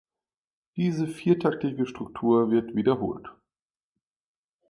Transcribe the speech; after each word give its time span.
Diese 0.77 1.05
viertaktige 1.05 1.85
Struktur 1.85 2.49
wird 2.49 2.73
wiederholt. 2.73 3.29